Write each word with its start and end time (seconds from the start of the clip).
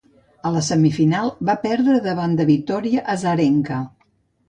A 0.49 0.51
la 0.55 0.63
semifinal, 0.67 1.29
va 1.51 1.57
perdre 1.67 2.01
davant 2.09 2.35
Victoria 2.55 3.07
Azarenka. 3.19 3.83